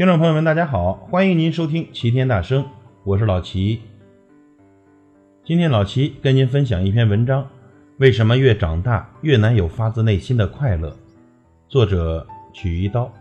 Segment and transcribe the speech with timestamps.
[0.00, 2.64] 听众朋友们，大家好，欢迎您收听齐天大圣，
[3.04, 3.82] 我是老齐。
[5.44, 7.46] 今天老齐跟您分享一篇文章：
[7.98, 10.96] 为什么越长大越难有发自内心的快乐？
[11.68, 13.12] 作者曲一刀。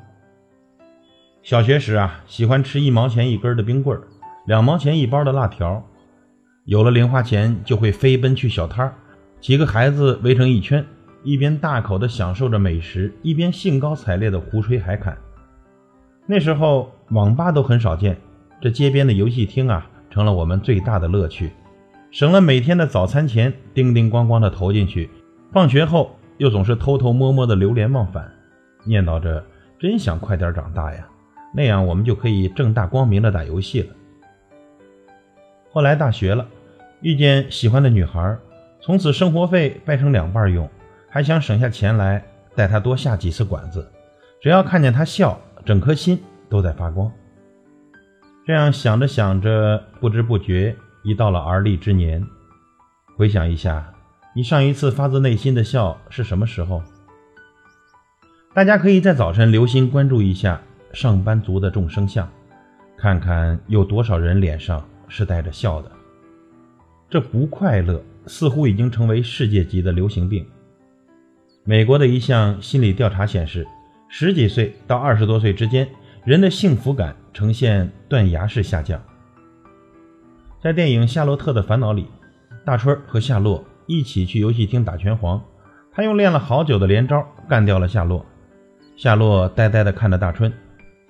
[1.43, 4.07] 小学时啊，喜欢吃一毛钱一根的冰棍儿，
[4.45, 5.85] 两毛钱一包的辣条。
[6.63, 8.95] 有了零花钱，就会飞奔去小摊儿，
[9.41, 10.85] 几个孩子围成一圈，
[11.25, 15.17] 一边大口的享受着美食，一边兴高采烈的胡吹海侃。
[16.31, 18.15] 那时候网吧都很少见，
[18.61, 21.49] 这街边的游戏厅啊，成了我们最大的乐趣，
[22.11, 25.09] 省了每天的早餐钱叮叮咣咣的投进去，
[25.51, 28.31] 放学后又总是偷偷摸摸的流连忘返，
[28.83, 29.43] 念叨着
[29.79, 31.03] 真想快点长大呀，
[31.51, 33.87] 那样我们就可以正大光明的打游戏了。
[35.71, 36.47] 后来大学了，
[37.01, 38.37] 遇见喜欢的女孩，
[38.79, 40.69] 从此生活费掰成两半用，
[41.09, 43.91] 还想省下钱来带她多下几次馆子，
[44.39, 45.35] 只要看见她笑。
[45.65, 46.17] 整颗心
[46.49, 47.11] 都在发光。
[48.45, 52.25] 这样想着想着，不知不觉已到了而立之年。
[53.15, 53.93] 回想一下，
[54.35, 56.81] 你上一次发自内心的笑是什么时候？
[58.53, 60.59] 大家可以在早晨留心关注一下
[60.91, 62.27] 上班族的众生相，
[62.97, 65.91] 看看有多少人脸上是带着笑的。
[67.09, 70.45] 这不快乐似乎已经成为世界级的流行病。
[71.63, 73.67] 美国的一项心理调查显示。
[74.11, 75.87] 十几岁到二十多岁之间，
[76.29, 79.01] 人的幸福感呈现断崖式下降。
[80.61, 82.07] 在电影《夏洛特的烦恼》里，
[82.63, 85.43] 大春和夏洛一起去游戏厅打拳皇，
[85.91, 88.23] 他用练了好久的连招干掉了夏洛。
[88.95, 90.53] 夏洛呆呆地看着大春，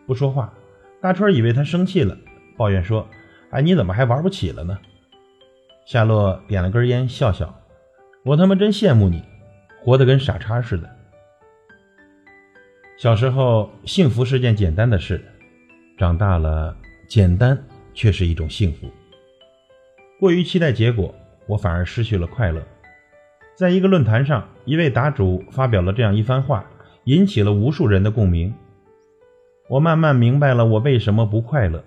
[0.07, 0.53] 不说话。
[1.01, 2.17] 大春以为他生气了，
[2.55, 3.05] 抱怨说
[3.51, 4.79] ：“哎，你怎么还玩不起了呢？”
[5.85, 7.53] 夏洛点了根烟，笑笑
[8.23, 9.21] ：“我他妈真羡慕你，
[9.83, 10.89] 活得跟傻叉似的。”
[12.99, 15.15] 小时候，幸福是件简单的事；
[15.97, 16.75] 长大了，
[17.07, 17.57] 简单
[17.93, 18.89] 却是一种幸福。
[20.19, 21.15] 过于期待结果，
[21.47, 22.61] 我反而失去了快乐。
[23.55, 26.65] 在一个论坛上，一位答主发表了这样一番话，
[27.05, 28.53] 引起了无数人的共鸣。
[29.69, 31.81] 我慢慢明白了我为什么不快乐，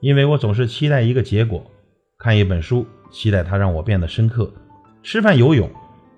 [0.00, 1.68] 因为我总是期待一个结果：
[2.16, 4.44] 看一本书，期待它让我变得深刻；
[5.02, 5.68] 吃饭游泳，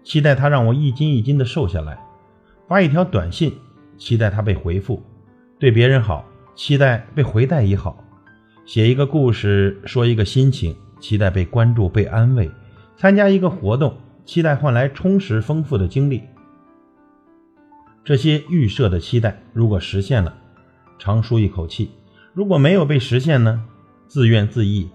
[0.04, 1.96] 期待它让我一斤一斤的瘦下来；
[2.68, 3.50] 发一条短信。
[3.98, 5.02] 期待他被回复，
[5.58, 6.24] 对别人好，
[6.54, 7.96] 期待被回带也好；
[8.64, 12.48] 写一个故事，说一个心情，期待被关注、被安慰；
[12.96, 16.22] 参加一个活动，期待换来充实丰富的经历。
[18.04, 20.34] 这些预设的期待，如果实现了，
[20.98, 21.88] 长舒一口气；
[22.32, 23.64] 如果没有被实现呢？
[24.06, 24.88] 自怨自艾。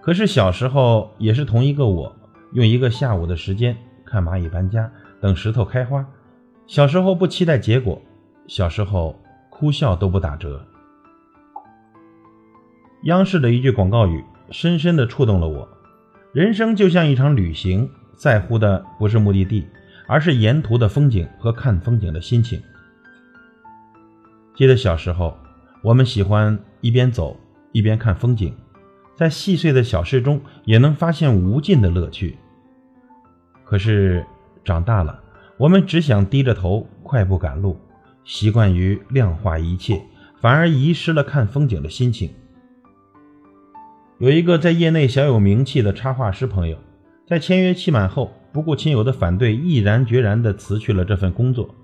[0.00, 2.16] 可是小时候也是同一个我，
[2.52, 4.90] 用一个下午的时间看蚂蚁搬家，
[5.20, 6.06] 等石头开花。
[6.66, 8.00] 小时候不期待结果。
[8.46, 9.18] 小时候
[9.50, 10.64] 哭笑都不打折。
[13.04, 15.68] 央视的一句广告语深深地触动了我：
[16.32, 19.66] 人生就像一场旅行，在乎的不是目的地，
[20.06, 22.62] 而是沿途的风景和看风景的心情。
[24.54, 25.36] 记得小时候，
[25.82, 27.38] 我们喜欢一边走
[27.72, 28.54] 一边看风景，
[29.14, 32.38] 在细碎的小事中也能发现无尽的乐趣。
[33.64, 34.24] 可是
[34.64, 35.20] 长大了，
[35.56, 37.78] 我们只想低着头快步赶路。
[38.24, 40.02] 习惯于量化一切，
[40.40, 42.30] 反而遗失了看风景的心情。
[44.18, 46.78] 有一个在业内小有名气的插画师朋友，
[47.26, 51.74] 在签约期满后，不顾亲友的反对，毅然决然地辞去了这份工作。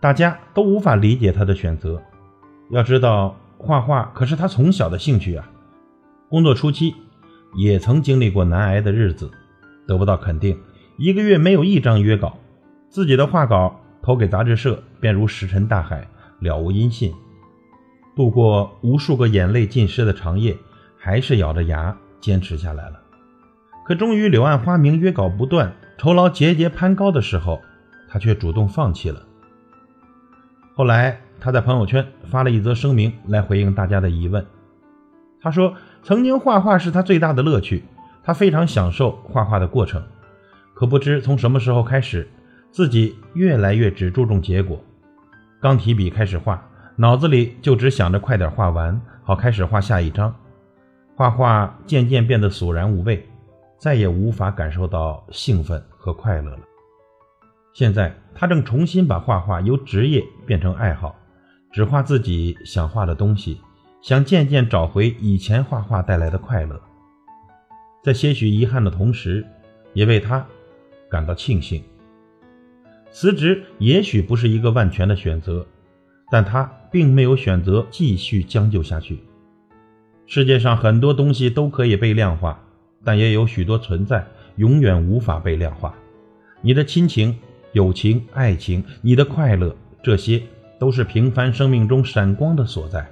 [0.00, 2.02] 大家都无法理解他的选择。
[2.70, 5.50] 要知道，画画可是他从小的兴趣啊。
[6.28, 6.94] 工作初期，
[7.56, 9.30] 也曾经历过难挨的日子，
[9.86, 10.58] 得不到肯定，
[10.96, 12.38] 一个月没有一张约稿，
[12.88, 13.81] 自己的画稿。
[14.02, 16.06] 投给杂志社，便如石沉大海，
[16.40, 17.14] 了无音信。
[18.16, 20.56] 度过无数个眼泪浸湿的长夜，
[20.98, 23.00] 还是咬着牙坚持下来了。
[23.86, 27.60] 可终于柳暗花明，约稿不断，酬劳节节攀高的时候，
[28.08, 29.22] 他却主动放弃了。
[30.74, 34.44] 后来，他在朋友圈发了一则声明来回应大家的疑问。
[35.40, 37.84] 他说：“曾经画画是他最大的乐趣，
[38.22, 40.02] 他非常享受画画的过程。
[40.74, 42.28] 可不知从什么时候开始。”
[42.72, 44.82] 自己越来越只注重结果，
[45.60, 46.66] 刚提笔开始画，
[46.96, 50.34] 脑子里就只想着快点画完，好开始画下一张。
[51.14, 53.28] 画画渐渐变得索然无味，
[53.78, 56.60] 再也无法感受到兴奋和快乐了。
[57.74, 61.14] 现在他正重新把画画由职业变成爱好，
[61.70, 63.60] 只画自己想画的东西，
[64.00, 66.80] 想渐渐找回以前画画带来的快乐。
[68.02, 69.46] 在些许遗憾的同时，
[69.92, 70.44] 也为他
[71.10, 71.84] 感到庆幸。
[73.12, 75.66] 辞职也许不是一个万全的选择，
[76.30, 79.18] 但他并没有选择继续将就下去。
[80.26, 82.58] 世界上很多东西都可以被量化，
[83.04, 84.26] 但也有许多存在
[84.56, 85.94] 永远无法被量化。
[86.62, 87.36] 你的亲情、
[87.72, 90.42] 友情、爱情，你的快乐，这些
[90.78, 93.06] 都是平凡生命中闪光的所在。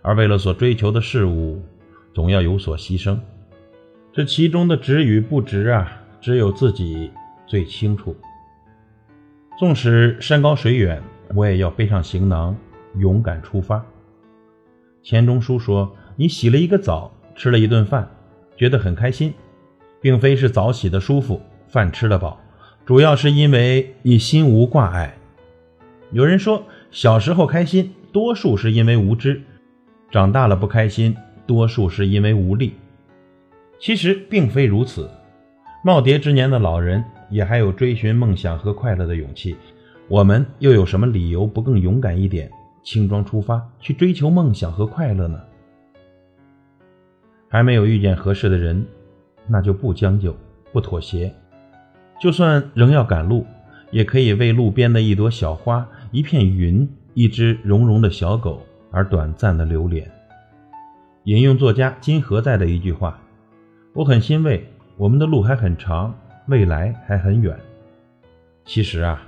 [0.00, 1.62] 而为了所追求的事物，
[2.14, 3.18] 总要有所牺牲。
[4.14, 7.10] 这其中的值与不值啊，只有自己
[7.46, 8.16] 最清楚。
[9.58, 11.02] 纵使山高水远，
[11.34, 12.54] 我也要背上行囊，
[12.98, 13.82] 勇敢出发。
[15.02, 18.06] 钱钟书说：“你洗了一个澡，吃了一顿饭，
[18.54, 19.32] 觉得很开心，
[19.98, 22.38] 并非是澡洗的舒服，饭吃得饱。”
[22.84, 25.16] 主要是因为你心无挂碍。
[26.12, 29.40] 有人说，小时候开心，多数是因为无知；
[30.10, 31.16] 长大了不开心，
[31.46, 32.74] 多数是因为无力。
[33.78, 35.10] 其实并非如此。
[35.86, 39.54] 耄耋之年的老人也还有追寻梦想和快乐的勇气，
[40.08, 42.50] 我们又有什么理由不更勇敢一点，
[42.82, 45.40] 轻装出发去追求梦想和快乐呢？
[47.48, 48.84] 还没有遇见合适的人，
[49.46, 50.34] 那就不将就，
[50.72, 51.32] 不妥协。
[52.20, 53.46] 就算仍要赶路，
[53.92, 58.60] 也可以为路边的一朵小花、一片云、一只绒绒的小狗
[58.90, 60.10] 而短暂的留恋。
[61.26, 63.20] 引用作家金河在的一句话
[63.94, 67.58] ：“我很欣慰，我们的路还很长，未来还很远。”
[68.64, 69.22] 其实啊，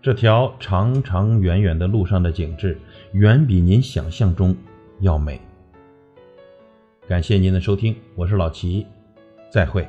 [0.00, 2.78] 这条长长远远的路上的景致，
[3.12, 4.56] 远比您想象中
[5.00, 5.40] 要美。
[7.08, 8.86] 感谢您的收听，我是老齐，
[9.50, 9.86] 再会。